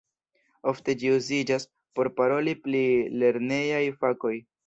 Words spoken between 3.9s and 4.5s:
fakoj.